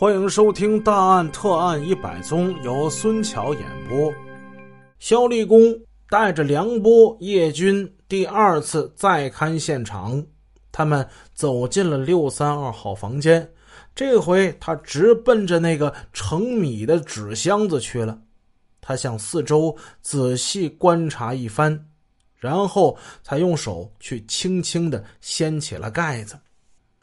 [0.00, 4.10] 欢迎收听《大案特案一百宗》，由孙桥演播。
[4.98, 10.24] 肖立功带着梁波、叶军第二次再勘现场，
[10.72, 13.46] 他们走进了六三二号房间。
[13.94, 18.18] 这回他直奔着那个盛米的纸箱子去了。
[18.80, 21.78] 他向四周仔细观察一番，
[22.38, 26.38] 然后才用手去轻轻的掀起了盖子。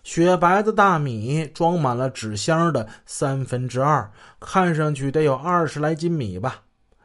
[0.08, 6.62] 雪白的大米装满了纸箱的三分之二，看上去得有二十来斤米吧。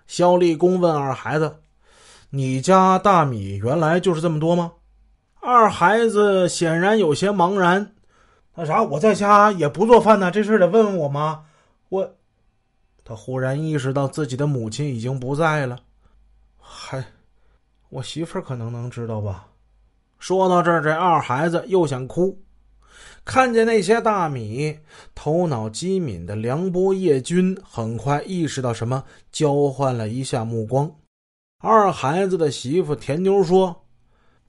[0.06, 1.56] 肖立功问二孩子
[2.30, 4.74] ：“你家大米原来就是这么多吗？”
[5.42, 7.92] 二孩子显然有些茫然。
[8.54, 11.46] 那啥，我在家也不做饭呢，这事得问问我妈。
[11.88, 12.14] 我，
[13.02, 15.80] 他忽然意识到自己的母亲已经不在了。
[16.56, 17.04] 还，
[17.88, 19.48] 我媳妇儿可能能知道吧。
[20.20, 22.38] 说到这儿，这二孩子又想哭。
[23.24, 24.78] 看见那些大米，
[25.14, 30.90] 头脑机敏的梁波、叶军很快意识到什么，交换了一下目光。
[31.58, 33.84] 二孩子的媳妇田妞说：“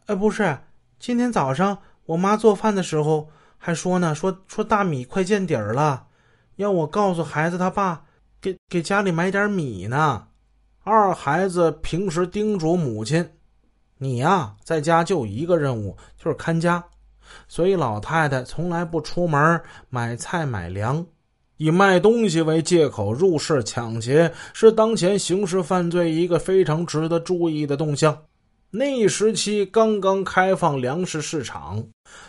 [0.07, 0.57] 哎，不是，
[0.99, 6.07] 今天早上我妈做饭的时候还说呢，说说大米快见底儿了，
[6.55, 8.05] 要我告诉孩子他爸，
[8.41, 10.27] 给给家里买点米呢。”
[10.85, 13.31] 二孩子平时叮嘱母亲
[13.99, 16.83] ：“你呀，在家就一个任务，就是看家。”
[17.47, 21.05] 所以老太太从来不出门买菜买粮，
[21.57, 28.17] 以卖东西为借口入室抢劫，是当前刑事犯罪一个非常值得注意的动向。
[28.75, 31.83] 那一时期刚刚开放粮食市场，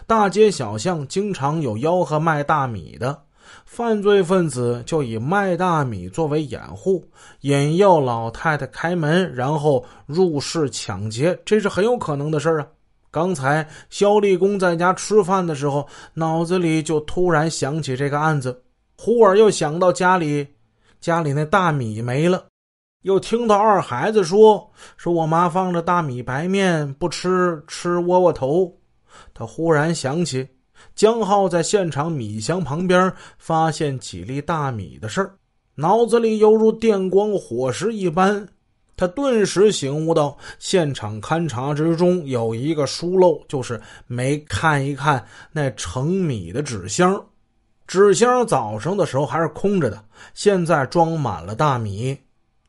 [0.06, 3.22] 大街小巷经常有吆喝卖大米的，
[3.64, 7.02] 犯罪分子就以卖大米作为掩护，
[7.40, 12.68] 引诱老太太开门，然后入室抢劫，这是很有可能的事儿啊。
[13.14, 18.64] 刚才肖立功在家吃饭的时候，脑子里就突然想起这个案子，
[18.98, 20.44] 忽而又想到家里，
[21.00, 22.46] 家里那大米没了，
[23.02, 28.76] 又听到二孩子说说我妈放着大米白面不吃，吃窝窝头。
[29.32, 30.48] 他忽然想起
[30.96, 35.36] 江浩在现场米箱旁边发现几粒大米的事儿，
[35.76, 38.48] 脑子里犹如电光火石一般。
[38.96, 47.24] 他顿时醒悟到，现场勘查之中有一个疏漏，就是没看一看那盛米的纸箱。
[47.86, 50.02] 纸箱早上的时候还是空着的，
[50.32, 52.16] 现在装满了大米。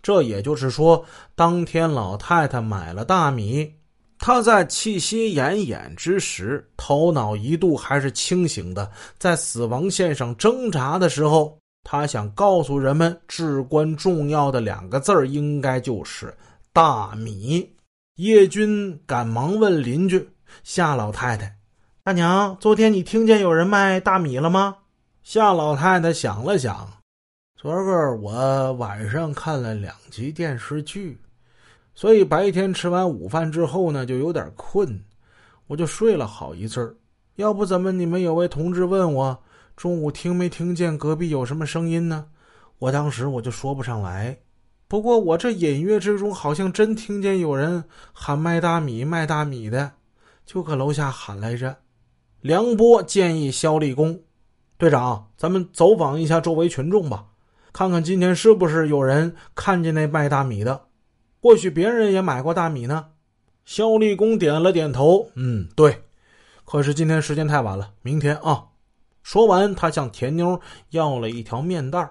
[0.02, 1.03] 这也就是说，
[1.35, 3.72] 当天老太太买了大米。
[4.18, 11.58] 她在气息奄奄之时，头脑一度还是清醒的，在死亡线上挣扎的时候。
[11.88, 16.35] 他想告诉人们至关重要的两个字儿，应该就是
[16.73, 17.75] “大米”。
[18.18, 20.28] 叶军赶忙问邻居
[20.63, 21.57] 夏老太太
[22.03, 24.78] ：“大娘，昨天你听见有人卖大米了吗？”
[25.22, 26.91] 夏老太太想了想
[27.56, 31.19] ：“昨个我晚上看了两集电视剧，
[31.94, 35.00] 所以白天吃完午饭之后呢，就有点困，
[35.67, 36.96] 我就睡了好一阵儿。
[37.35, 39.38] 要不怎么你们有位同志问我？”
[39.75, 42.28] 中午听没听见隔壁有什么声音呢？
[42.80, 44.40] 我当时我就说不上来。
[44.88, 47.84] 不过我这隐约之中好像真听见有人
[48.14, 49.94] 喊卖大米、卖大米的，
[50.46, 51.78] 就搁楼下喊来着。
[52.40, 54.22] 梁波建议肖立功
[54.78, 57.25] 队长，咱们走访一下周围群众吧，
[57.74, 60.85] 看看今天是不是有人看见那卖大米的。
[61.41, 63.08] 或许别人也买过大米呢。
[63.66, 66.03] 肖立功点了点头，嗯，对。
[66.64, 68.68] 可是今天时间太晚了，明天啊。
[69.25, 72.08] 说完，他向田妞要了一条面袋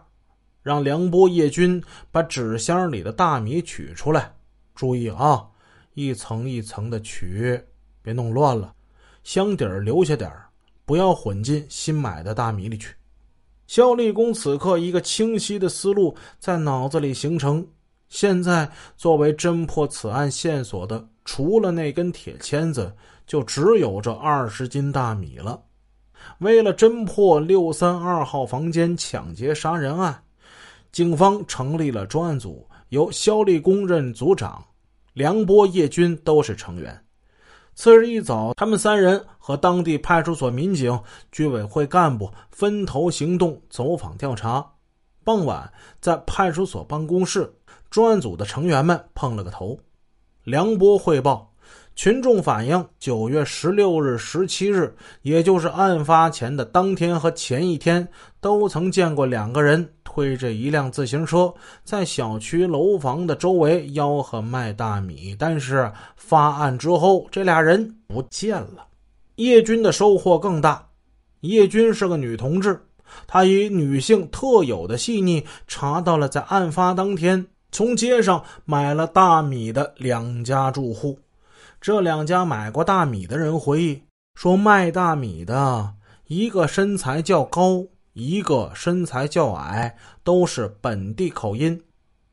[0.64, 1.80] 让梁波、叶军
[2.10, 4.34] 把纸箱里的大米取出来。
[4.74, 5.46] 注意啊，
[5.94, 7.62] 一层一层的取，
[8.02, 8.74] 别弄乱了。
[9.22, 10.28] 箱底儿留下点
[10.84, 12.92] 不要混进新买的大米里去。
[13.68, 17.64] 肖立功此刻一个清晰的思路在脑子里形成。
[18.08, 22.92] 现在作为侦破此案线索的，除了那根铁签子，
[23.24, 25.62] 就只有这二十斤大米了。
[26.38, 30.22] 为了侦破六三二号房间抢劫杀人案，
[30.92, 34.64] 警方成立了专案组，由肖立功任组长，
[35.12, 37.00] 梁波、叶军都是成员。
[37.74, 41.00] 次日一早，他们三人和当地派出所民警、
[41.32, 44.64] 居委会干部分头行动，走访调查。
[45.24, 47.52] 傍晚，在派出所办公室，
[47.90, 49.78] 专案组的成员们碰了个头。
[50.44, 51.53] 梁波汇报。
[51.94, 54.92] 群众反映，九月十六日、十七日，
[55.22, 58.06] 也就是案发前的当天和前一天，
[58.40, 61.54] 都曾见过两个人推着一辆自行车
[61.84, 65.36] 在小区楼房的周围吆喝卖大米。
[65.38, 68.86] 但是发案之后，这俩人不见了。
[69.36, 70.84] 叶军的收获更大。
[71.42, 72.80] 叶军是个女同志，
[73.26, 81.16] 他以女性特有的细腻，查到了在案发当天从街上买了大米的两家住户。
[81.84, 84.02] 这两家买过大米的人回忆
[84.36, 85.92] 说，卖大米的
[86.28, 87.84] 一个身材较高，
[88.14, 91.78] 一个身材较矮，都是本地口音。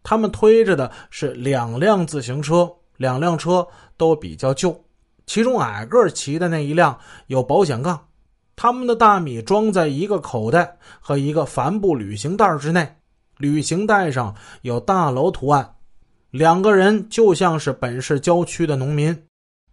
[0.03, 3.68] 他们推着的是两辆自行车，两辆车
[3.98, 4.86] 都比较旧，
[5.25, 6.97] 其中矮个骑的那一辆
[7.27, 8.07] 有保险杠。
[8.56, 12.95] 他们的大米装在一个口袋和一个帆布旅行袋之内，
[13.38, 15.75] 旅行袋上有大楼图案。
[16.30, 19.21] 两个人就像是本市郊区的农民。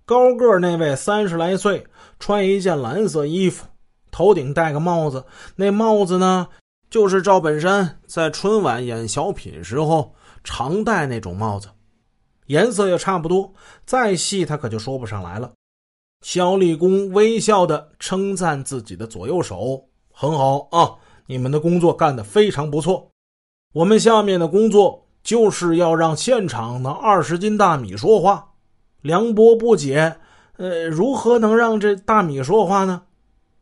[0.09, 1.87] 高个那位三十来岁，
[2.19, 3.67] 穿一件蓝色衣服，
[4.11, 5.23] 头顶戴个帽子。
[5.55, 6.49] 那帽子呢，
[6.89, 11.69] 就是赵本山在春晚演小品时候常戴那种帽子，
[12.47, 13.53] 颜色也差不多。
[13.85, 15.53] 再细他可就说不上来了。
[16.25, 20.95] 肖立功微笑的称赞自己的左右手：“很好啊，
[21.27, 23.11] 你们的工作干得非常不错。
[23.75, 28.47] 我们下面的工作就是要让现场那二十斤大米说话。”
[29.01, 30.17] 梁波不解，
[30.57, 33.03] 呃，如何能让这大米说话呢？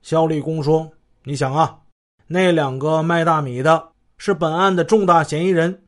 [0.01, 0.93] 肖立功说
[1.25, 1.81] ：“你想啊，
[2.29, 5.83] 那两个卖大米的是本案的重大嫌疑人。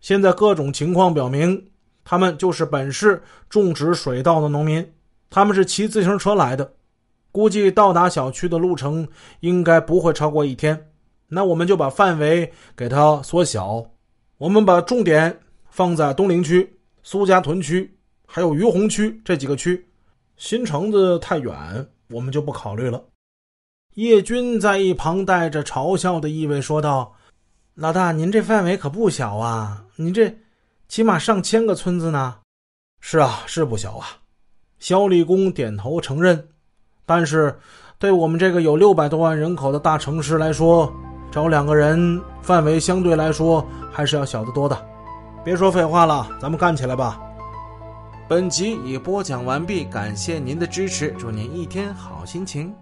[0.00, 1.70] 现在各种情况表明，
[2.04, 4.92] 他们就是本市种植水稻的农民。
[5.30, 6.72] 他们是骑自行车来的，
[7.32, 9.08] 估计到达小区的路程
[9.40, 10.90] 应该不会超过一天。
[11.28, 13.86] 那我们就把范围给它缩小，
[14.36, 15.38] 我们把重点
[15.70, 17.96] 放在东陵区、苏家屯区。”
[18.32, 19.84] 还有于洪区这几个区，
[20.36, 23.02] 新城子太远，我们就不考虑了。
[23.94, 27.12] 叶军在一旁带着嘲笑的意味说道
[27.74, 29.84] ：“老大，您这范围可不小啊！
[29.96, 30.32] 你这
[30.86, 32.36] 起码上千个村子呢。
[33.02, 34.06] ”“是啊，是不小啊。”
[34.78, 36.48] 肖立功点头承认。
[37.04, 37.58] 但是，
[37.98, 40.90] 对我们这个有六百多万人口的大城市来说，
[41.32, 44.86] 找两个人范围相对来说还是要小得多的。
[45.44, 47.20] 别说废话了，咱们干起来吧！
[48.30, 52.72] 本集已播讲完毕，感谢您的支持，祝您一天好心情。